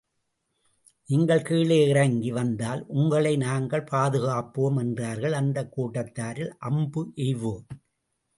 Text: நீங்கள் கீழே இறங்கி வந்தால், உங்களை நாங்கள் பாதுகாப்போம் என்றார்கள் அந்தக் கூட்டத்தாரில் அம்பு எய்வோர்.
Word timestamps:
நீங்கள் 1.07 1.41
கீழே 1.41 1.87
இறங்கி 1.87 2.31
வந்தால், 2.31 2.85
உங்களை 2.87 3.37
நாங்கள் 3.37 3.83
பாதுகாப்போம் 3.83 4.79
என்றார்கள் 4.79 5.33
அந்தக் 5.33 5.79
கூட்டத்தாரில் 5.79 6.51
அம்பு 6.59 7.11
எய்வோர். 7.15 7.67